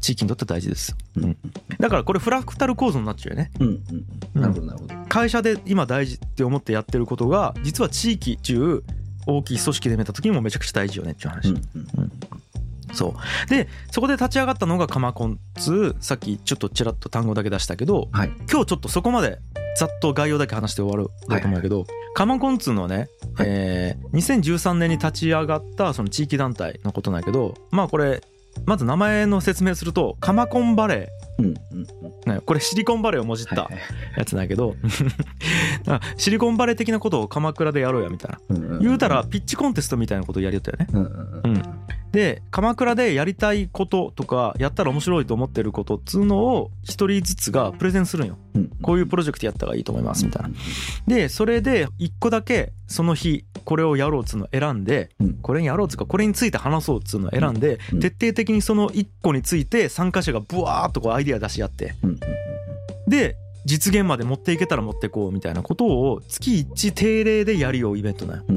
[0.00, 0.96] 地域にとって大事です。
[1.16, 1.36] うんうん
[1.80, 3.50] だからこれフラクタル構造になっちゃうよね。
[3.58, 4.40] うんうんうん。
[4.40, 4.94] なるほどなるほど。
[5.08, 8.84] 会社で今大事って思ってやってることが実は地域中
[9.26, 11.48] 大きい組織で見た時にもめちゃくちゃ大事よねっていう話。
[11.48, 11.58] うんう
[12.02, 12.12] ん
[12.92, 13.50] そう。
[13.50, 18.28] でそこで立ち上がったのがカマコンっつうさっきちょっとちらっと単語だけ出したけどはい。
[18.50, 19.40] 今日ちょっとそこまで
[19.78, 23.46] ざっと概要だけ話して終わるだと思うんやけど、カマコンっつうのはね、はい。
[23.48, 28.22] えー2013年に立ち上がったその地域団体のことなんやけどまあこれ
[28.64, 31.54] まず名前の説明するとカマコンバレうん
[32.26, 33.82] うんこれシリコンバレーをもじったはいはい
[34.16, 34.74] やつなんやけど
[35.86, 38.38] あシリコンバレー的なことを鎌倉でやろうやみたいな。
[38.48, 40.86] うんうん言うたらピッチコンテストみたいなことをやりよったよね。
[40.92, 41.40] うんうん。
[41.44, 41.62] うん
[42.12, 48.38] で鎌倉でやりたいこととかやったら面白いと思ってることっつうのを一人ずつがプレゼンするんよ。
[48.54, 48.70] うん。
[48.82, 50.48] こういうプロジェクトやったらいいと思いますみたいな。
[50.48, 50.54] うん。
[51.06, 55.34] でそれで一個だけその日これをやろうっつうのを選んでうん。
[55.34, 58.00] これにやろうっつうかこれについて話そうっつうのを選んでうん。
[58.00, 61.94] 徹底的にその一個について参加者がブワーっとこうアイデア出し合って。
[63.06, 68.44] で実現まで持っていけたら持ってこうみたいなことを月1定例でやるようイベントなんよ。
[68.48, 68.52] う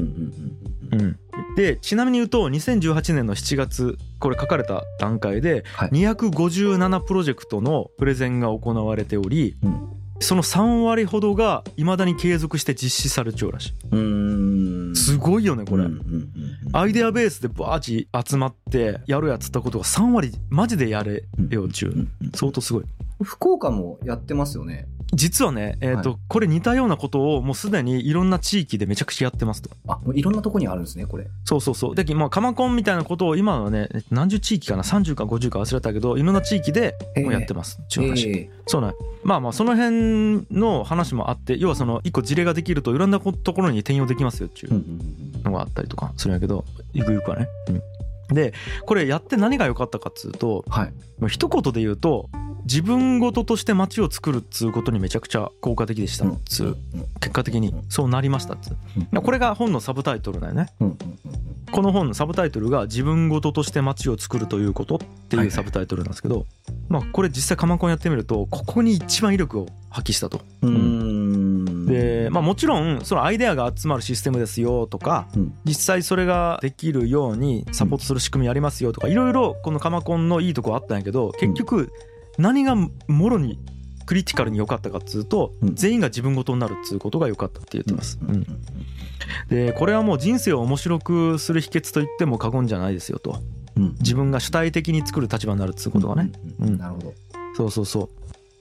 [0.96, 1.18] ん、
[1.56, 14.96] でちなみに言うと2018年の7月これ書かれた段階ではい257プロジェクトのプレゼンが行われておりうんその3割ほどがいまだに継続して実施されちゃうらしい。
[14.96, 15.84] すごいよねこれ。
[15.84, 16.32] うんうんうん
[16.74, 22.84] アイデアベースでバーチ集まってやるやつったことが3割マジでやれようちゅう相当すごい。
[23.22, 24.86] 福岡もやってますよね。
[25.14, 29.70] 実はね、えーとはこれ似たようなことをもうすでにいろんな地域でめちゃくちゃやってますと。
[29.86, 31.26] あ、もういろんなとこにあるんですね、これ。
[31.44, 31.94] そうそうそう。
[31.94, 37.78] で、まあ、カマコンみたいなことを今はね、何十地域かな、30か50か忘れたけど、いろんな地域でもうやってます。
[37.82, 38.30] っていう話。
[38.30, 44.82] えそうなんまあまあ、その辺の話もあって、要はその一個事例ができるといろんなところに転用できますよっていう
[45.44, 47.48] のがあったりとかするんやけど、ゆくゆくはね。
[48.28, 48.54] うん、で、
[48.86, 50.92] これやって何が良かったかっつうと、はい。
[51.18, 52.30] まあ一言で言うと、
[52.64, 56.76] 自分事として街を作るっつうことにめちゃくちゃ効果的でしたっつう、うん。
[57.20, 58.76] 結果的にそうなりましたっつう。
[59.12, 59.22] うん。
[59.22, 60.66] これが本のサブタイトルだよね。
[61.72, 66.44] この本のサブタイトルが「自分事として街を作るということ」ってはいいうはいサブタイトルなんですけど、
[66.88, 70.42] まあこれ実際カマコンやってみるとここに一番威力を発揮したと。
[71.86, 75.54] でまあもちろんそのアイデアが集まるシステムですよとかうん。
[75.64, 81.90] 実際それができるようにサポートする仕組みありますよとかいろいろこのカマコンのいいとこあったんやけど結局
[82.38, 82.90] 何がも
[83.28, 83.58] ろに
[84.04, 85.74] クリティカルに良かったかっつうとうん。
[85.74, 88.18] 全員が自分事になるっつうことが良かったって言ってます。
[88.20, 88.34] うん。
[88.34, 88.46] うん。
[89.48, 93.38] でこれはもう人生を面白くする秘訣と言っても過言じゃないですよと。
[93.76, 93.94] うん。
[94.00, 96.78] 自分が主体的に作る立場になるっつうことがね、うん。
[96.78, 97.14] なるほど。
[97.56, 98.08] そうそうそう。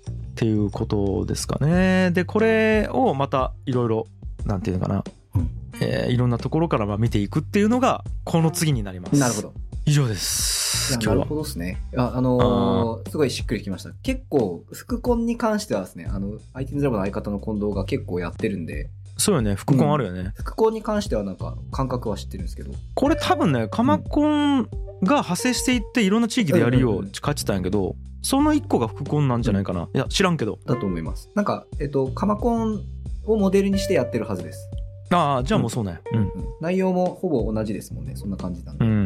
[0.09, 2.11] っていうことですかね。
[2.11, 4.07] でこれをまたいろいろ
[4.45, 5.03] なんていうのかな、
[5.35, 5.49] うん。
[5.81, 9.19] えーいろんなところからまあ見ていくっていうのがこの次になります。
[9.19, 9.53] なるほど。
[9.85, 10.97] 以上です。
[10.99, 11.77] なるほどですね。
[11.91, 13.91] いやあのーすごいしっくりきました。
[14.03, 19.55] 結構、副コンに関してはですね、あの、IT's ラボの相方の近藤が結構やってるんで、そうよね。
[19.55, 24.67] 副コンあるよね、副コンに関してはなんか感覚は知ってるんですけど、これ多分ねカマコンが
[25.01, 26.95] 派生していっていろんな地域でやるようん。
[26.95, 27.11] うんううん。
[27.11, 29.89] 書いてたんやけどその一個が副コンなんじゃないかな。
[29.93, 30.59] いや知らんけど。
[30.65, 31.29] だと思います。
[31.35, 32.81] なんか、えっと、カマコン
[33.25, 34.69] をモデルにしてやってるはずです。
[35.11, 35.99] ああじゃあもうそうね。
[36.13, 36.19] うん。
[36.19, 36.29] うん。
[36.61, 38.15] 内容もほぼ同じですもんね。
[38.15, 38.85] そんな感じなんで。
[38.85, 39.00] うん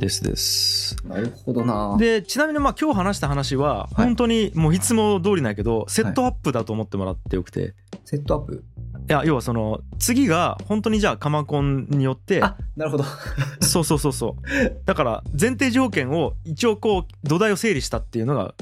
[0.00, 0.96] ですです。
[1.06, 1.96] なるほどな。
[1.98, 4.04] でちなみにまあ今日話した話ははい。
[4.06, 7.74] 本当にもういつも通りなんやけどセットアップだと思ってもらってよくて。
[8.04, 8.64] セットアップ？
[9.08, 12.42] いや要はその次が本当にじゃあカマコンによって。
[12.42, 13.04] あ、なるほど。
[13.60, 14.80] そうそうそうそう。
[14.84, 18.54] だから前提条件を一応こう土台を整理したっていうのが。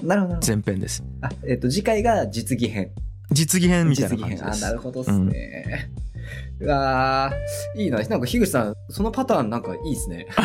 [0.46, 1.04] 前編です。
[1.20, 2.90] あ、えっと、次回が実技編。
[3.30, 4.62] 実技編みたいな感じです。
[4.62, 5.90] なるほどっすね。
[6.07, 6.07] う
[6.66, 7.98] わーいいな。
[7.98, 10.26] なんか、樋口さん、そのパターンなんかいいですね。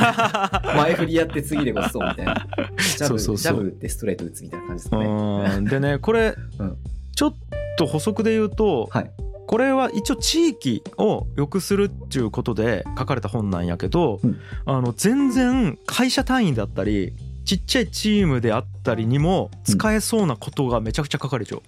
[0.75, 2.35] 前振りやって次でごちそうみたいな。
[2.77, 5.05] ジャブ、そうそうそうジャブ打ってストレート打つみたいな感じですかね。
[5.05, 6.77] うんでねこれうん
[7.15, 7.35] ちょっ
[7.77, 9.11] と補足で言うとはい。
[9.45, 17.13] これは一応地域を良くするっていうことで書かれた本なんやけど、うんあの全然会社単位だったり
[17.45, 21.61] ちっちゃいチームであったりにも使えそうなことがめちゃくちゃ書かれちゃう。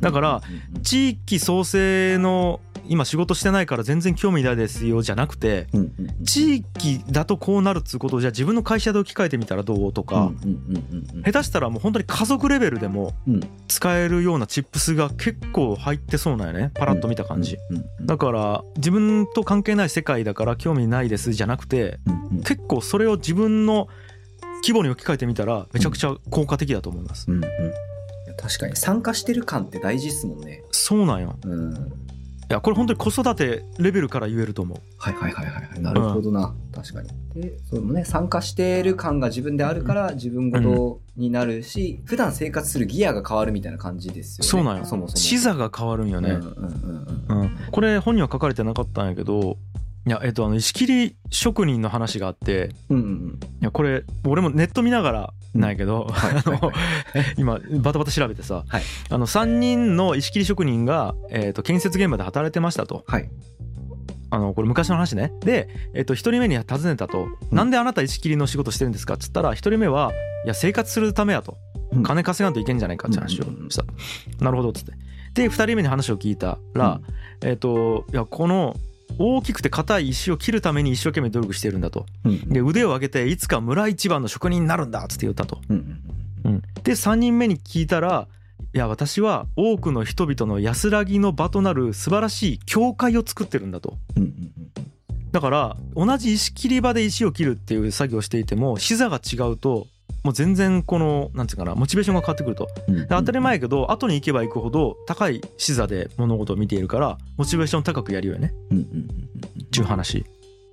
[0.00, 0.42] だから
[0.74, 10.76] うん地域創生の今仕事してないから全然興味ないですよじゃなくてうんうんうん、地域だとこうなるっつうことをじゃあ自分の会社で置き換えてみたらどうとか、うんうんうん
[11.16, 17.56] うん下手したらもう本当に家族レベルでもうん使えるようなチップスが結構入ってそうなんよねパラッと見た感じ。
[17.70, 23.88] うんうんだから自分と関係ない世界だから興味ないですじゃなくてうんうん結構それを自分の
[24.62, 27.30] 規模に置き換えてみたらめちゃくちゃ効果的だと思います。
[27.30, 27.40] うん
[28.38, 30.62] 確かに参加してる感って大事っすもんね。
[30.70, 31.38] そうなんよ。
[31.44, 32.05] うん。
[32.48, 34.78] いやこれ本当に子育てレベルから言えると思う。
[34.98, 35.80] はいはいはいはいはい。
[35.80, 36.54] なるほどな。
[36.72, 37.10] 確かに。
[37.34, 44.48] で、そのね、参加してる感が自分であるから自分ごとになるし、普段生活するギアが変わるみたいな感じですよね。
[44.48, 44.84] そうなんよ。
[44.84, 45.16] そもそも。
[45.16, 46.30] 視座が変わるんよね。
[46.30, 47.40] うんうんうんうん。
[47.40, 49.56] うん、これ本には書かれてなかったんやけど
[50.06, 53.40] いやえっとあの石切り職人の話があってうんうんうん。
[53.60, 56.08] いやこれ俺もネット見ながらなんやけど、
[57.38, 58.82] 今バタバタ調べてさ、はい。
[59.08, 63.04] あの3人の石切り職人が、えっと建設現場で働いてましたと。
[63.06, 63.28] はい。
[64.30, 65.32] あのこれ昔の話ね。
[65.40, 70.12] で、えっと1人目に尋ねたと「なんであなた石切りの仕事してるんですか?」っつったら1人目は
[70.44, 71.56] 「いや生活するためや」と。
[71.92, 73.84] うん「金稼がんといけんじゃないか」って話をした。
[74.44, 74.92] なるほどっつって。
[75.34, 77.00] で2人目に話を聞いたら、
[77.42, 78.76] えっ、といやこの
[79.18, 82.06] 大きくて硬い石を切るために一生懸命努力してるんだと。
[82.24, 82.48] うん。
[82.48, 86.00] で腕を上げていつか村一番の職人になるんだっつって言ったと、うん。
[86.44, 86.52] うん。
[86.52, 88.28] うん、で3人目に聞いたら
[88.74, 93.96] いや私は多くの人々の安らぎの場となる素晴らしい教会を作ってるんだと。
[94.16, 94.52] うんうん。
[95.32, 99.86] だから同じ石切り場で石を切るっていう作業をしていても視座が違うと
[100.26, 102.68] もう全然このなんていうかなモチベーションが変わってくると。
[103.08, 108.52] 当たり前やけど後に行けば行くほど高い視座で物事を見ているからモチベーション高くやるよね。
[108.70, 109.06] うんうんうんうん
[109.62, 110.24] っていう話。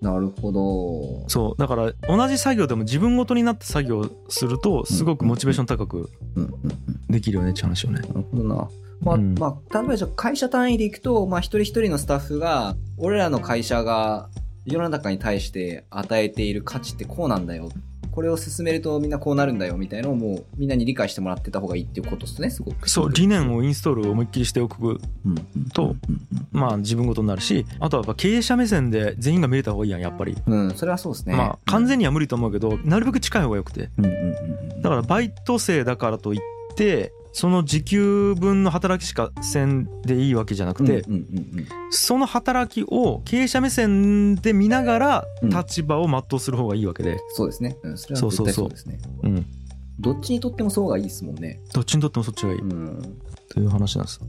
[0.01, 1.29] なるほど。
[1.29, 1.61] そう。
[1.61, 6.09] だから同じ作業でも自分ごとになって作業するとすごくモチベーション高く
[7.09, 8.01] できるよねっていう話をね。
[8.01, 8.69] なるほどな。
[9.01, 9.35] まあ、うん。
[9.37, 14.29] まあ、例えば会社単位でいくと、まあ、一人一人のスタッフが、俺らの会社が
[14.65, 17.67] 世の中に対して与えている価値ってこうなんだよ。
[17.67, 22.87] っこれを進めるとみんなこうなるんだよみたいのをもうみんなに理解してもらってた方がいいっていうことですねすごく。
[22.89, 24.99] そう理念をインストールを思いっきりしておく
[25.73, 25.95] と。
[26.51, 31.35] まあ自分ごとになるしあとはやっぱ経営者目線で全員が見れた方がいいやんやっぱり、うん、それはそうですね。
[31.35, 33.89] まあ完全にには無理と思うけどなるべく近い方がよくて。
[34.81, 36.41] だからバイト生だからといっ
[36.75, 45.49] てその時給分の働きしかせんでいいわけじゃなくて、うんうんうんその働きを経営者目線で見ながらうん。
[45.49, 48.45] 立場を全うする方がいいわけで、そうですね、うん、それは絶そうそうそう。
[48.45, 48.99] 対そうですね。
[49.23, 49.45] うん、
[49.99, 51.59] どっちにとってもそうがいいですもんね。
[51.73, 52.59] どっちにとってもそっちがいい。
[52.59, 53.19] うん。
[53.49, 54.19] という話なんです。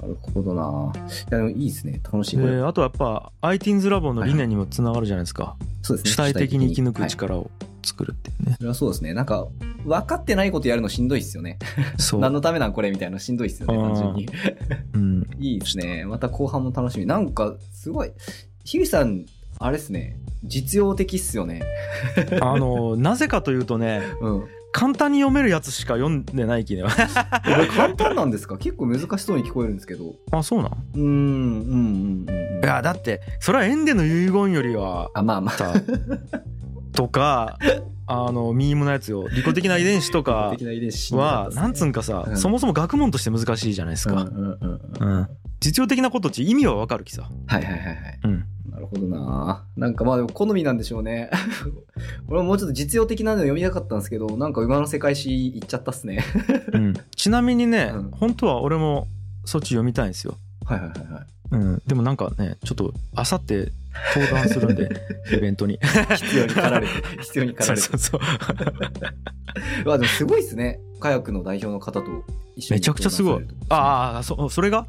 [0.00, 0.92] なるほどな。
[0.94, 1.00] い
[1.30, 2.00] やでもいいですね。
[2.04, 2.36] 楽しい。
[2.36, 6.12] これであとはやっぱ ITINS ラボの理念にもつながるじゃないですか、そうですね。
[6.12, 7.50] 主体的に生き抜くはい力を
[7.84, 9.46] 作るっていうね、それはそうですねなんか
[9.84, 11.58] 分かってないことやるのしんどいっすよね
[11.98, 14.28] そう何のためなんこれみたいなのしんどいっすよねうん単純に
[14.94, 16.04] うん、いいですね。
[16.04, 17.06] また後半も楽しみ。
[17.06, 18.12] なんか、すごい、
[18.64, 19.26] 樋口さん、
[19.58, 21.62] あれですね、実用的っすよね。
[22.40, 24.44] あのなぜかというとねうん。
[24.72, 26.88] 簡単に読めるやつしか読んでないきねこ
[27.46, 28.58] れ簡単なんですか？
[28.58, 30.16] 結構難しそうに聞こえるんですけど。
[30.32, 30.72] あそうなん？
[30.94, 31.10] うーん、うん、う
[32.24, 32.64] ん、うん。
[32.64, 35.56] いやだってそれはエンデの遺言よりはあ、まあまあ。
[36.94, 37.58] さとか
[38.06, 39.28] あのミームのやつよ。
[39.28, 40.54] 利己的な遺伝子とか
[41.12, 42.36] はなんつうんかさ、うん。
[42.36, 45.28] そもそも学問として難しいじゃないですか、うん
[45.60, 48.20] 実用的なことって意味はわかるきさ、はいはいはいはい。
[48.24, 49.64] うん、なるほどな。
[49.78, 51.30] なんかまあでも好みなんでしょうね。
[52.28, 56.22] 俺ももうちょっと実用的なの読みたかったんですけど、なんか馬の世界史行っちゃったっすね。
[56.74, 58.10] うん、ちなみにね、うん。
[58.10, 59.08] 本当は俺も
[59.46, 60.36] そっち読みたいんですよ、
[60.66, 61.26] はいはいはいはい。
[61.54, 63.70] うん、でもなんかねちょっとあさって
[64.14, 64.88] 登壇するんで
[65.32, 65.78] イベントに。
[66.16, 66.92] 必要に駆られて、
[67.22, 67.86] 必要に駆られて。
[67.86, 67.98] そう。
[67.98, 68.26] そうそ
[69.82, 69.84] う。
[69.84, 70.80] う わでもすごいですね。
[71.00, 72.24] カヤックの代表の方と
[72.56, 73.44] 一緒にめちゃくちゃすごい。
[73.68, 74.86] ああそそれが？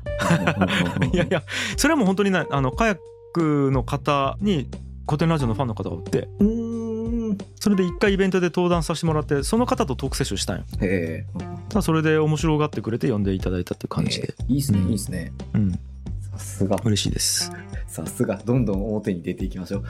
[1.13, 1.43] いやいや
[1.77, 2.97] それはもう本当にねあのカヤッ
[3.33, 4.67] クの方に
[5.05, 6.27] 古典ラジオのファンの方がおって。
[6.39, 7.37] うーん。
[7.59, 10.63] それで一回イベントで登壇させてもらってその方とトークセッションしたんよ。
[10.81, 11.39] へえ。
[11.69, 14.43] ただそれで面白がってくれて呼んでいただいたっていう感じで、え。
[14.43, 15.33] ーいいですね、うんいいですね。
[15.53, 15.79] うん
[16.37, 16.77] さすが。
[16.83, 17.51] 嬉しいです
[17.87, 18.37] さすが。
[18.45, 19.83] どんどん表に出ていきましょう。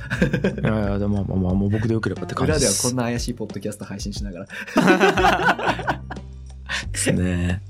[0.62, 4.46] いやいやでもまあまあもう僕でよければって感じ裏ではですこんな怪しいポッドキャスト配信しながら。
[6.92, 7.62] ですね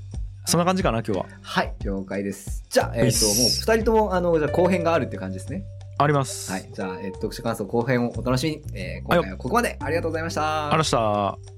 [0.46, 2.64] そんな感じかな今日ははい、了解です。
[2.70, 5.64] じゃあ、えっ、ういっと、もうす二人とも、あの、じゃあ後編があるって感じですね。
[5.98, 6.70] ありますはい。
[6.72, 8.62] じゃあ、えー読書感想後編をお楽しみに。
[8.74, 9.76] えー今回はここまで。
[9.80, 10.68] ありがとうございました。
[10.68, 11.55] ありがとうございました